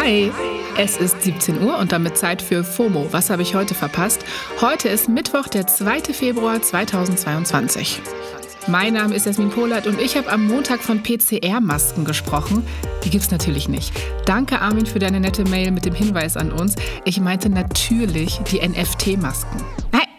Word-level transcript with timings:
Hi, 0.00 0.30
es 0.76 0.96
ist 0.96 1.22
17 1.22 1.60
Uhr 1.60 1.76
und 1.76 1.90
damit 1.90 2.16
Zeit 2.16 2.40
für 2.40 2.62
FOMO. 2.62 3.08
Was 3.10 3.30
habe 3.30 3.42
ich 3.42 3.56
heute 3.56 3.74
verpasst? 3.74 4.24
Heute 4.60 4.88
ist 4.88 5.08
Mittwoch, 5.08 5.48
der 5.48 5.66
2. 5.66 6.14
Februar 6.14 6.62
2022. 6.62 8.00
Mein 8.68 8.94
Name 8.94 9.16
ist 9.16 9.26
Jasmin 9.26 9.50
Polat 9.50 9.88
und 9.88 10.00
ich 10.00 10.16
habe 10.16 10.30
am 10.30 10.46
Montag 10.46 10.82
von 10.82 11.02
PCR-Masken 11.02 12.04
gesprochen. 12.04 12.64
Die 13.04 13.10
gibt's 13.10 13.32
natürlich 13.32 13.68
nicht. 13.68 13.92
Danke, 14.24 14.60
Armin, 14.60 14.86
für 14.86 15.00
deine 15.00 15.18
nette 15.18 15.42
Mail 15.46 15.72
mit 15.72 15.84
dem 15.84 15.94
Hinweis 15.94 16.36
an 16.36 16.52
uns. 16.52 16.76
Ich 17.04 17.20
meinte 17.20 17.50
natürlich 17.50 18.38
die 18.52 18.60
NFT-Masken. 18.60 19.64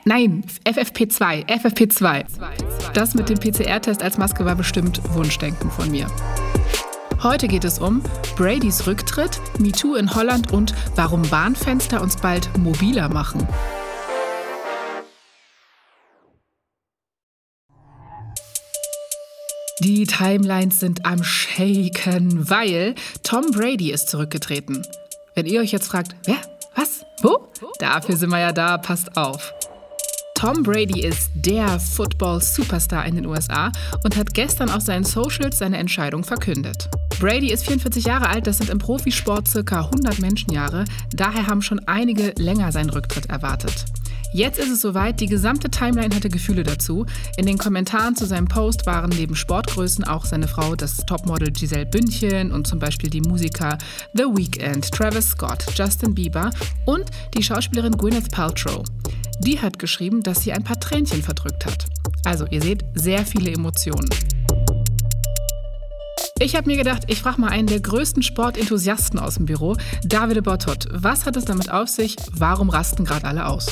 Nein, 0.03 0.43
FFP2, 0.65 1.45
FFP2. 1.47 2.25
Das 2.93 3.13
mit 3.13 3.29
dem 3.29 3.37
PCR-Test 3.37 4.03
als 4.03 4.17
Maske 4.17 4.43
war 4.43 4.55
bestimmt 4.55 4.99
Wunschdenken 5.13 5.71
von 5.71 5.89
mir. 5.89 6.07
Heute 7.21 7.49
geht 7.49 7.65
es 7.65 7.79
um 7.79 8.01
Bradys 8.37 8.87
Rücktritt, 8.87 9.41
MeToo 9.59 9.95
in 9.95 10.15
Holland 10.15 10.53
und 10.53 10.73
warum 10.95 11.21
Bahnfenster 11.23 12.01
uns 12.01 12.15
bald 12.15 12.57
mobiler 12.57 13.09
machen. 13.09 13.45
Die 19.81 20.05
Timelines 20.05 20.79
sind 20.79 21.05
am 21.05 21.21
Shaken, 21.21 22.49
weil 22.49 22.95
Tom 23.23 23.51
Brady 23.51 23.91
ist 23.91 24.07
zurückgetreten. 24.07 24.85
Wenn 25.35 25.45
ihr 25.45 25.59
euch 25.59 25.73
jetzt 25.73 25.87
fragt, 25.87 26.15
wer? 26.23 26.37
Was? 26.75 27.03
Wo? 27.21 27.49
Dafür 27.79 28.15
sind 28.15 28.29
wir 28.29 28.39
ja 28.39 28.53
da, 28.53 28.77
passt 28.77 29.17
auf. 29.17 29.53
Tom 30.35 30.63
Brady 30.63 31.01
ist 31.01 31.31
der 31.35 31.81
Football-Superstar 31.81 33.05
in 33.05 33.15
den 33.15 33.25
USA 33.25 33.73
und 34.05 34.15
hat 34.15 34.33
gestern 34.33 34.69
auf 34.69 34.81
seinen 34.81 35.03
Socials 35.03 35.57
seine 35.57 35.75
Entscheidung 35.75 36.23
verkündet. 36.23 36.89
Brady 37.19 37.51
ist 37.51 37.65
44 37.65 38.05
Jahre 38.05 38.29
alt, 38.29 38.47
das 38.47 38.59
sind 38.59 38.69
im 38.69 38.77
Profisport 38.77 39.45
circa 39.45 39.81
100 39.81 40.19
Menschenjahre, 40.19 40.85
daher 41.13 41.47
haben 41.47 41.61
schon 41.61 41.79
einige 41.85 42.33
länger 42.37 42.71
seinen 42.71 42.89
Rücktritt 42.89 43.25
erwartet. 43.25 43.85
Jetzt 44.31 44.57
ist 44.57 44.69
es 44.69 44.79
soweit, 44.79 45.19
die 45.19 45.25
gesamte 45.25 45.69
Timeline 45.69 46.15
hatte 46.15 46.29
Gefühle 46.29 46.63
dazu. 46.63 47.05
In 47.35 47.45
den 47.45 47.57
Kommentaren 47.57 48.15
zu 48.15 48.25
seinem 48.25 48.47
Post 48.47 48.85
waren 48.85 49.09
neben 49.09 49.35
Sportgrößen 49.35 50.05
auch 50.05 50.23
seine 50.23 50.47
Frau, 50.47 50.75
das 50.75 50.97
Topmodel 50.97 51.51
Giselle 51.51 51.87
Bündchen 51.87 52.53
und 52.53 52.67
zum 52.67 52.79
Beispiel 52.79 53.09
die 53.09 53.21
Musiker 53.21 53.77
The 54.13 54.23
Weeknd, 54.23 54.89
Travis 54.89 55.29
Scott, 55.29 55.65
Justin 55.75 56.15
Bieber 56.15 56.51
und 56.85 57.05
die 57.35 57.43
Schauspielerin 57.43 57.97
Gwyneth 57.97 58.31
Paltrow. 58.31 58.85
Die 59.39 59.59
hat 59.59 59.77
geschrieben, 59.77 60.23
dass 60.23 60.41
sie 60.41 60.53
ein 60.53 60.63
paar 60.63 60.79
Tränchen 60.79 61.21
verdrückt 61.21 61.65
hat. 61.65 61.85
Also, 62.23 62.45
ihr 62.49 62.61
seht, 62.61 62.85
sehr 62.93 63.25
viele 63.25 63.51
Emotionen. 63.51 64.09
Ich 66.41 66.55
habe 66.55 66.67
mir 66.67 66.77
gedacht, 66.77 67.03
ich 67.07 67.21
frage 67.21 67.41
mal 67.41 67.49
einen 67.49 67.67
der 67.67 67.81
größten 67.81 68.23
Sportenthusiasten 68.23 69.19
aus 69.19 69.35
dem 69.35 69.45
Büro, 69.45 69.75
Davide 70.05 70.41
Bottot. 70.41 70.87
Was 70.89 71.25
hat 71.25 71.35
es 71.35 71.43
damit 71.43 71.69
auf 71.69 71.89
sich? 71.89 72.15
Warum 72.31 72.69
rasten 72.69 73.03
gerade 73.03 73.25
alle 73.25 73.45
aus? 73.45 73.67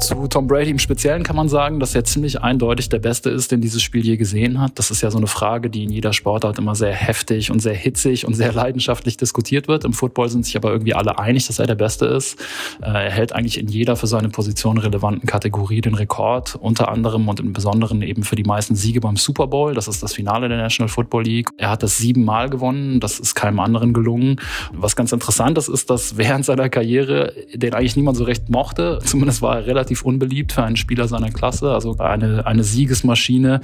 Zu 0.00 0.26
Tom 0.26 0.48
Brady 0.48 0.70
im 0.70 0.78
Speziellen 0.78 1.22
kann 1.22 1.36
man 1.36 1.48
sagen, 1.48 1.78
dass 1.78 1.94
er 1.94 2.04
ziemlich 2.04 2.40
eindeutig 2.40 2.88
der 2.88 2.98
Beste 2.98 3.30
ist, 3.30 3.52
den 3.52 3.60
dieses 3.60 3.82
Spiel 3.82 4.04
je 4.04 4.16
gesehen 4.16 4.60
hat. 4.60 4.78
Das 4.78 4.90
ist 4.90 5.00
ja 5.00 5.10
so 5.10 5.18
eine 5.18 5.28
Frage, 5.28 5.70
die 5.70 5.84
in 5.84 5.90
jeder 5.90 6.12
Sportart 6.12 6.58
immer 6.58 6.74
sehr 6.74 6.92
heftig 6.92 7.52
und 7.52 7.60
sehr 7.60 7.74
hitzig 7.74 8.26
und 8.26 8.34
sehr 8.34 8.52
leidenschaftlich 8.52 9.16
diskutiert 9.16 9.68
wird. 9.68 9.84
Im 9.84 9.92
Football 9.92 10.28
sind 10.28 10.44
sich 10.44 10.56
aber 10.56 10.72
irgendwie 10.72 10.94
alle 10.94 11.18
einig, 11.18 11.46
dass 11.46 11.60
er 11.60 11.66
der 11.66 11.76
Beste 11.76 12.06
ist. 12.06 12.40
Äh, 12.82 12.86
er 12.86 13.10
hält 13.10 13.32
eigentlich 13.32 13.58
in 13.58 13.68
jeder 13.68 13.94
für 13.94 14.08
seine 14.08 14.28
Position 14.28 14.78
relevanten 14.78 15.28
Kategorie 15.28 15.80
den 15.80 15.94
Rekord, 15.94 16.56
unter 16.56 16.88
anderem 16.88 17.28
und 17.28 17.38
im 17.38 17.52
Besonderen 17.52 18.02
eben 18.02 18.24
für 18.24 18.36
die 18.36 18.44
meisten 18.44 18.74
Siege 18.74 19.00
beim 19.00 19.16
Super 19.16 19.46
Bowl. 19.46 19.72
Das 19.74 19.86
ist 19.86 20.02
das 20.02 20.14
Finale 20.14 20.48
der 20.48 20.58
National 20.58 20.88
Football 20.88 21.24
League. 21.24 21.50
Er 21.58 21.70
hat 21.70 21.82
das 21.84 21.98
siebenmal 21.98 22.50
gewonnen. 22.50 22.98
Das 22.98 23.20
ist 23.20 23.36
keinem 23.36 23.60
anderen 23.60 23.92
gelungen. 23.92 24.40
Was 24.72 24.96
ganz 24.96 25.12
interessant 25.12 25.58
ist, 25.58 25.68
ist, 25.68 25.90
dass 25.90 26.16
während 26.16 26.44
seiner 26.44 26.68
Karriere 26.68 27.34
den 27.54 27.74
eigentlich 27.74 27.96
niemand 27.96 28.16
so 28.16 28.24
recht 28.24 28.48
mochte. 28.48 28.98
Zumindest 29.04 29.42
war 29.42 29.58
er 29.58 29.66
relativ 29.66 29.81
relativ 29.82 30.02
unbeliebt 30.02 30.52
für 30.52 30.62
einen 30.62 30.76
Spieler 30.76 31.08
seiner 31.08 31.30
Klasse. 31.30 31.72
Also 31.72 31.98
eine, 31.98 32.46
eine 32.46 32.62
Siegesmaschine, 32.62 33.60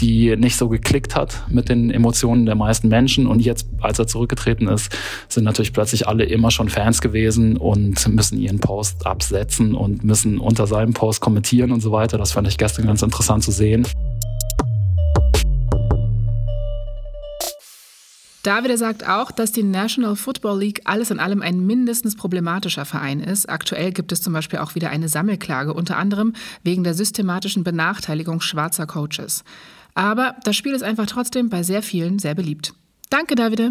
die 0.00 0.36
nicht 0.36 0.56
so 0.56 0.68
geklickt 0.68 1.14
hat 1.14 1.44
mit 1.48 1.68
den 1.68 1.90
Emotionen 1.90 2.46
der 2.46 2.56
meisten 2.56 2.88
Menschen. 2.88 3.28
Und 3.28 3.40
jetzt, 3.40 3.68
als 3.80 4.00
er 4.00 4.08
zurückgetreten 4.08 4.66
ist, 4.66 4.92
sind 5.28 5.44
natürlich 5.44 5.72
plötzlich 5.72 6.08
alle 6.08 6.24
immer 6.24 6.50
schon 6.50 6.68
Fans 6.68 7.00
gewesen 7.00 7.56
und 7.56 8.08
müssen 8.08 8.38
ihren 8.38 8.58
Post 8.58 9.06
absetzen 9.06 9.74
und 9.74 10.02
müssen 10.02 10.38
unter 10.38 10.66
seinem 10.66 10.92
Post 10.94 11.20
kommentieren 11.20 11.70
und 11.70 11.80
so 11.80 11.92
weiter. 11.92 12.18
Das 12.18 12.32
fand 12.32 12.48
ich 12.48 12.58
gestern 12.58 12.86
ganz 12.86 13.02
interessant 13.02 13.44
zu 13.44 13.52
sehen. 13.52 13.86
Davide 18.42 18.76
sagt 18.76 19.08
auch, 19.08 19.30
dass 19.30 19.52
die 19.52 19.62
National 19.62 20.16
Football 20.16 20.58
League 20.58 20.80
alles 20.84 21.12
in 21.12 21.20
allem 21.20 21.42
ein 21.42 21.64
mindestens 21.64 22.16
problematischer 22.16 22.84
Verein 22.84 23.20
ist. 23.20 23.48
Aktuell 23.48 23.92
gibt 23.92 24.10
es 24.10 24.20
zum 24.20 24.32
Beispiel 24.32 24.58
auch 24.58 24.74
wieder 24.74 24.90
eine 24.90 25.08
Sammelklage, 25.08 25.72
unter 25.72 25.96
anderem 25.96 26.32
wegen 26.64 26.82
der 26.82 26.94
systematischen 26.94 27.62
Benachteiligung 27.62 28.40
schwarzer 28.40 28.86
Coaches. 28.86 29.44
Aber 29.94 30.34
das 30.42 30.56
Spiel 30.56 30.72
ist 30.72 30.82
einfach 30.82 31.06
trotzdem 31.06 31.50
bei 31.50 31.62
sehr 31.62 31.82
vielen 31.82 32.18
sehr 32.18 32.34
beliebt. 32.34 32.74
Danke, 33.10 33.36
Davide. 33.36 33.70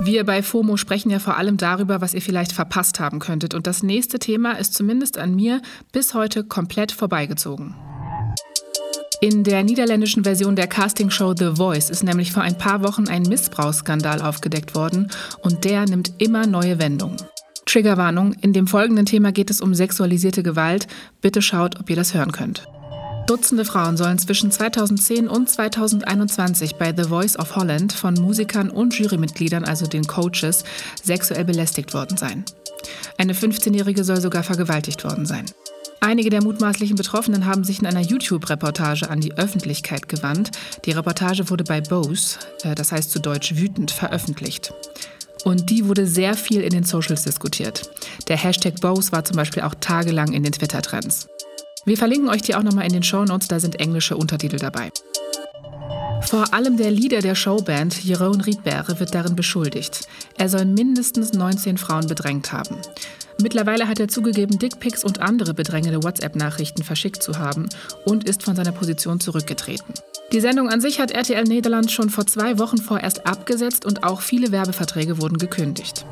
Wir 0.00 0.24
bei 0.24 0.42
FOMO 0.42 0.76
sprechen 0.76 1.10
ja 1.10 1.18
vor 1.18 1.36
allem 1.36 1.56
darüber, 1.56 2.00
was 2.00 2.14
ihr 2.14 2.22
vielleicht 2.22 2.52
verpasst 2.52 3.00
haben 3.00 3.18
könntet. 3.18 3.54
Und 3.54 3.66
das 3.66 3.82
nächste 3.82 4.18
Thema 4.18 4.52
ist 4.52 4.74
zumindest 4.74 5.16
an 5.16 5.34
mir 5.34 5.62
bis 5.92 6.12
heute 6.12 6.44
komplett 6.44 6.92
vorbeigezogen. 6.92 7.74
In 9.22 9.44
der 9.44 9.62
niederländischen 9.62 10.24
Version 10.24 10.56
der 10.56 10.66
Castingshow 10.66 11.32
The 11.38 11.54
Voice 11.54 11.90
ist 11.90 12.02
nämlich 12.02 12.32
vor 12.32 12.42
ein 12.42 12.58
paar 12.58 12.82
Wochen 12.82 13.06
ein 13.06 13.22
Missbrauchsskandal 13.22 14.20
aufgedeckt 14.20 14.74
worden 14.74 15.12
und 15.42 15.62
der 15.62 15.84
nimmt 15.84 16.14
immer 16.18 16.48
neue 16.48 16.80
Wendungen. 16.80 17.18
Triggerwarnung, 17.64 18.32
in 18.40 18.52
dem 18.52 18.66
folgenden 18.66 19.06
Thema 19.06 19.30
geht 19.30 19.48
es 19.48 19.60
um 19.60 19.76
sexualisierte 19.76 20.42
Gewalt. 20.42 20.88
Bitte 21.20 21.40
schaut, 21.40 21.78
ob 21.78 21.88
ihr 21.88 21.94
das 21.94 22.14
hören 22.14 22.32
könnt. 22.32 22.66
Dutzende 23.28 23.64
Frauen 23.64 23.96
sollen 23.96 24.18
zwischen 24.18 24.50
2010 24.50 25.28
und 25.28 25.48
2021 25.48 26.74
bei 26.74 26.92
The 26.92 27.08
Voice 27.08 27.38
of 27.38 27.54
Holland 27.54 27.92
von 27.92 28.14
Musikern 28.14 28.70
und 28.70 28.98
Jurymitgliedern, 28.98 29.62
also 29.62 29.86
den 29.86 30.04
Coaches, 30.04 30.64
sexuell 31.00 31.44
belästigt 31.44 31.94
worden 31.94 32.16
sein. 32.16 32.44
Eine 33.18 33.34
15-Jährige 33.34 34.02
soll 34.02 34.20
sogar 34.20 34.42
vergewaltigt 34.42 35.04
worden 35.04 35.26
sein. 35.26 35.44
Einige 36.04 36.30
der 36.30 36.42
mutmaßlichen 36.42 36.96
Betroffenen 36.96 37.46
haben 37.46 37.62
sich 37.62 37.78
in 37.78 37.86
einer 37.86 38.00
YouTube-Reportage 38.00 39.08
an 39.08 39.20
die 39.20 39.34
Öffentlichkeit 39.34 40.08
gewandt. 40.08 40.50
Die 40.84 40.90
Reportage 40.90 41.48
wurde 41.48 41.62
bei 41.62 41.80
Bose, 41.80 42.38
äh, 42.64 42.74
das 42.74 42.90
heißt 42.90 43.12
zu 43.12 43.20
Deutsch 43.20 43.54
wütend, 43.54 43.92
veröffentlicht. 43.92 44.74
Und 45.44 45.70
die 45.70 45.86
wurde 45.86 46.08
sehr 46.08 46.34
viel 46.34 46.62
in 46.62 46.70
den 46.70 46.82
Socials 46.82 47.22
diskutiert. 47.22 47.88
Der 48.26 48.36
Hashtag 48.36 48.80
Bose 48.80 49.12
war 49.12 49.24
zum 49.24 49.36
Beispiel 49.36 49.62
auch 49.62 49.76
tagelang 49.76 50.32
in 50.32 50.42
den 50.42 50.50
Twitter-Trends. 50.50 51.28
Wir 51.84 51.96
verlinken 51.96 52.30
euch 52.30 52.42
die 52.42 52.56
auch 52.56 52.64
nochmal 52.64 52.86
in 52.86 52.92
den 52.92 53.04
Show 53.04 53.24
Notes, 53.24 53.46
da 53.46 53.60
sind 53.60 53.78
englische 53.78 54.16
Untertitel 54.16 54.56
dabei. 54.56 54.90
Vor 56.22 56.52
allem 56.52 56.78
der 56.78 56.90
Leader 56.90 57.20
der 57.20 57.36
Showband, 57.36 58.02
Jeroen 58.02 58.40
Rietberre, 58.40 58.98
wird 58.98 59.14
darin 59.14 59.36
beschuldigt. 59.36 60.08
Er 60.36 60.48
soll 60.48 60.64
mindestens 60.64 61.32
19 61.32 61.78
Frauen 61.78 62.08
bedrängt 62.08 62.52
haben. 62.52 62.76
Mittlerweile 63.40 63.88
hat 63.88 64.00
er 64.00 64.08
zugegeben, 64.08 64.58
Dickpics 64.58 65.04
und 65.04 65.20
andere 65.20 65.54
bedrängende 65.54 66.02
WhatsApp-Nachrichten 66.02 66.82
verschickt 66.82 67.22
zu 67.22 67.38
haben 67.38 67.68
und 68.04 68.28
ist 68.28 68.42
von 68.42 68.56
seiner 68.56 68.72
Position 68.72 69.20
zurückgetreten. 69.20 69.94
Die 70.32 70.40
Sendung 70.40 70.68
an 70.68 70.80
sich 70.80 71.00
hat 71.00 71.10
RTL 71.10 71.44
Nederland 71.44 71.90
schon 71.90 72.10
vor 72.10 72.26
zwei 72.26 72.58
Wochen 72.58 72.78
vorerst 72.78 73.26
abgesetzt 73.26 73.84
und 73.84 74.04
auch 74.04 74.20
viele 74.20 74.50
Werbeverträge 74.50 75.20
wurden 75.20 75.38
gekündigt. 75.38 76.06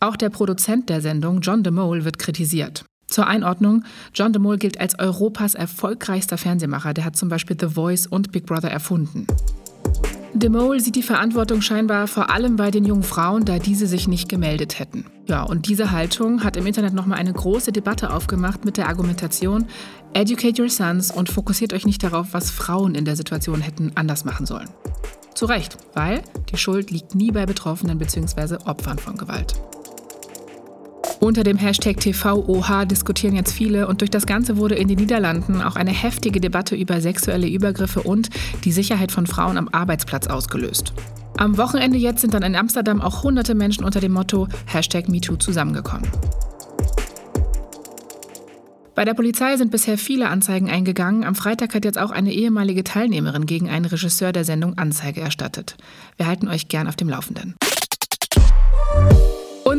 Auch 0.00 0.16
der 0.16 0.30
Produzent 0.30 0.88
der 0.88 1.00
Sendung, 1.00 1.40
John 1.40 1.62
de 1.62 1.72
Mole, 1.72 2.04
wird 2.04 2.18
kritisiert. 2.18 2.84
Zur 3.08 3.26
Einordnung, 3.26 3.84
John 4.14 4.32
de 4.32 4.40
Mole 4.40 4.58
gilt 4.58 4.80
als 4.80 4.98
Europas 4.98 5.54
erfolgreichster 5.54 6.38
Fernsehmacher. 6.38 6.94
Der 6.94 7.04
hat 7.04 7.16
zum 7.16 7.28
Beispiel 7.28 7.56
The 7.58 7.68
Voice 7.68 8.06
und 8.06 8.30
Big 8.32 8.46
Brother 8.46 8.70
erfunden. 8.70 9.26
De 10.34 10.50
Mole 10.50 10.78
sieht 10.80 10.94
die 10.94 11.02
Verantwortung 11.02 11.62
scheinbar 11.62 12.06
vor 12.06 12.30
allem 12.30 12.56
bei 12.56 12.70
den 12.70 12.84
jungen 12.84 13.02
Frauen, 13.02 13.44
da 13.44 13.58
diese 13.58 13.86
sich 13.86 14.08
nicht 14.08 14.28
gemeldet 14.28 14.78
hätten. 14.78 15.06
Ja, 15.26 15.42
und 15.42 15.68
diese 15.68 15.90
Haltung 15.90 16.44
hat 16.44 16.56
im 16.56 16.66
Internet 16.66 16.92
nochmal 16.92 17.18
eine 17.18 17.32
große 17.32 17.72
Debatte 17.72 18.12
aufgemacht 18.12 18.64
mit 18.64 18.76
der 18.76 18.88
Argumentation, 18.88 19.66
educate 20.12 20.60
your 20.60 20.68
sons 20.68 21.10
und 21.10 21.30
fokussiert 21.30 21.72
euch 21.72 21.86
nicht 21.86 22.02
darauf, 22.02 22.28
was 22.32 22.50
Frauen 22.50 22.94
in 22.94 23.04
der 23.04 23.16
Situation 23.16 23.60
hätten 23.60 23.92
anders 23.94 24.24
machen 24.24 24.44
sollen. 24.44 24.68
Zu 25.34 25.46
Recht, 25.46 25.78
weil 25.94 26.22
die 26.50 26.58
Schuld 26.58 26.90
liegt 26.90 27.14
nie 27.14 27.30
bei 27.30 27.46
Betroffenen 27.46 27.98
bzw. 27.98 28.56
Opfern 28.66 28.98
von 28.98 29.16
Gewalt. 29.16 29.54
Unter 31.20 31.42
dem 31.42 31.56
Hashtag 31.56 31.98
TVOH 31.98 32.84
diskutieren 32.84 33.34
jetzt 33.34 33.52
viele 33.52 33.88
und 33.88 34.00
durch 34.02 34.10
das 34.10 34.24
Ganze 34.24 34.56
wurde 34.56 34.76
in 34.76 34.86
den 34.86 34.98
Niederlanden 34.98 35.60
auch 35.60 35.74
eine 35.74 35.90
heftige 35.90 36.40
Debatte 36.40 36.76
über 36.76 37.00
sexuelle 37.00 37.48
Übergriffe 37.48 38.02
und 38.02 38.30
die 38.64 38.70
Sicherheit 38.70 39.10
von 39.10 39.26
Frauen 39.26 39.58
am 39.58 39.68
Arbeitsplatz 39.68 40.28
ausgelöst. 40.28 40.92
Am 41.36 41.56
Wochenende 41.58 41.98
jetzt 41.98 42.20
sind 42.20 42.34
dann 42.34 42.44
in 42.44 42.54
Amsterdam 42.54 43.00
auch 43.00 43.24
hunderte 43.24 43.56
Menschen 43.56 43.84
unter 43.84 43.98
dem 43.98 44.12
Motto 44.12 44.46
Hashtag 44.66 45.08
MeToo 45.08 45.36
zusammengekommen. 45.36 46.08
Bei 48.94 49.04
der 49.04 49.14
Polizei 49.14 49.56
sind 49.56 49.70
bisher 49.70 49.98
viele 49.98 50.28
Anzeigen 50.28 50.70
eingegangen. 50.70 51.24
Am 51.24 51.34
Freitag 51.34 51.74
hat 51.74 51.84
jetzt 51.84 51.98
auch 51.98 52.10
eine 52.10 52.32
ehemalige 52.32 52.84
Teilnehmerin 52.84 53.46
gegen 53.46 53.68
einen 53.68 53.84
Regisseur 53.84 54.32
der 54.32 54.44
Sendung 54.44 54.78
Anzeige 54.78 55.20
erstattet. 55.20 55.76
Wir 56.16 56.26
halten 56.26 56.48
euch 56.48 56.68
gern 56.68 56.88
auf 56.88 56.96
dem 56.96 57.08
Laufenden. 57.08 57.54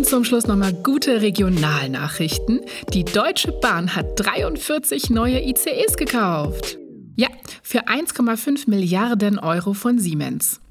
Zum 0.10 0.24
Schluss 0.24 0.48
nochmal 0.48 0.74
gute 0.74 1.22
Regionalnachrichten. 1.22 2.62
Die 2.96 3.06
Deutsche 3.06 3.52
Bahn 3.52 3.96
hat 3.96 4.08
43 4.16 5.12
neue 5.12 5.40
ICEs 5.40 5.98
gekauft. 5.98 6.80
Ja, 7.16 7.28
für 7.62 7.88
1,5 7.88 8.68
Milliarden 8.68 9.38
Euro 9.38 9.74
von 9.74 10.00
Siemens. 10.00 10.62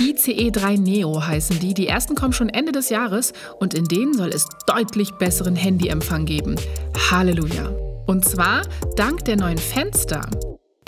ICE 0.00 0.50
3 0.50 0.76
Neo 0.76 1.22
heißen 1.22 1.60
die. 1.60 1.74
Die 1.74 1.86
ersten 1.86 2.14
kommen 2.14 2.32
schon 2.32 2.48
Ende 2.48 2.72
des 2.72 2.88
Jahres 2.88 3.34
und 3.60 3.74
in 3.74 3.84
denen 3.84 4.14
soll 4.14 4.30
es 4.30 4.48
deutlich 4.66 5.10
besseren 5.12 5.54
Handyempfang 5.54 6.24
geben. 6.24 6.56
Halleluja. 7.10 7.68
Und 8.06 8.24
zwar 8.24 8.62
dank 8.96 9.26
der 9.26 9.36
neuen 9.36 9.58
Fenster. 9.58 10.22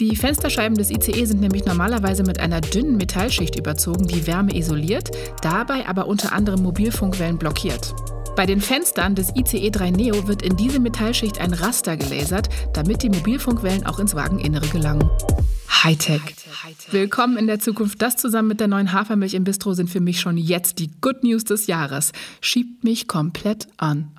Die 0.00 0.16
Fensterscheiben 0.16 0.76
des 0.76 0.90
ICE 0.90 1.24
sind 1.24 1.40
nämlich 1.40 1.66
normalerweise 1.66 2.24
mit 2.24 2.40
einer 2.40 2.60
dünnen 2.60 2.96
Metallschicht 2.96 3.56
überzogen, 3.56 4.08
die 4.08 4.26
Wärme 4.26 4.52
isoliert, 4.56 5.12
dabei 5.40 5.86
aber 5.86 6.08
unter 6.08 6.32
anderem 6.32 6.64
Mobilfunkwellen 6.64 7.38
blockiert. 7.38 7.94
Bei 8.34 8.44
den 8.44 8.60
Fenstern 8.60 9.14
des 9.14 9.30
ICE 9.36 9.70
3 9.70 9.92
Neo 9.92 10.26
wird 10.26 10.42
in 10.42 10.56
diese 10.56 10.80
Metallschicht 10.80 11.40
ein 11.40 11.52
Raster 11.52 11.96
gelasert, 11.96 12.48
damit 12.72 13.04
die 13.04 13.08
Mobilfunkwellen 13.08 13.86
auch 13.86 14.00
ins 14.00 14.16
Wageninnere 14.16 14.66
gelangen. 14.66 15.08
Hightech. 15.84 16.22
Willkommen 16.90 17.36
in 17.36 17.46
der 17.46 17.60
Zukunft. 17.60 18.02
Das 18.02 18.16
zusammen 18.16 18.48
mit 18.48 18.58
der 18.58 18.66
neuen 18.66 18.92
Hafermilch 18.92 19.34
im 19.34 19.44
Bistro 19.44 19.74
sind 19.74 19.88
für 19.88 20.00
mich 20.00 20.18
schon 20.18 20.36
jetzt 20.36 20.80
die 20.80 20.90
Good 21.02 21.22
News 21.22 21.44
des 21.44 21.68
Jahres. 21.68 22.10
Schiebt 22.40 22.82
mich 22.82 23.06
komplett 23.06 23.68
an. 23.76 24.10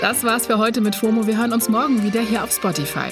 Das 0.00 0.24
war's 0.24 0.46
für 0.46 0.56
heute 0.56 0.80
mit 0.80 0.94
FOMO. 0.94 1.26
Wir 1.26 1.36
hören 1.36 1.52
uns 1.52 1.68
morgen 1.68 2.02
wieder 2.02 2.22
hier 2.22 2.42
auf 2.42 2.52
Spotify. 2.52 3.10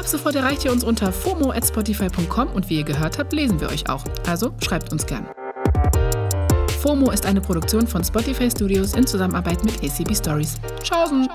Ab 0.00 0.08
sofort 0.08 0.34
erreicht 0.34 0.64
ihr 0.64 0.72
uns 0.72 0.82
unter 0.82 1.12
fomo.spotify.com 1.12 2.48
und 2.54 2.70
wie 2.70 2.78
ihr 2.78 2.84
gehört 2.84 3.18
habt, 3.18 3.34
lesen 3.34 3.60
wir 3.60 3.68
euch 3.68 3.86
auch. 3.90 4.02
Also 4.26 4.54
schreibt 4.64 4.90
uns 4.92 5.04
gern. 5.04 5.28
FOMO 6.80 7.10
ist 7.10 7.26
eine 7.26 7.42
Produktion 7.42 7.86
von 7.86 8.02
Spotify 8.02 8.50
Studios 8.50 8.94
in 8.94 9.06
Zusammenarbeit 9.06 9.62
mit 9.62 9.74
ACB 9.84 10.16
Stories. 10.16 10.54
Tschaußen! 10.82 11.28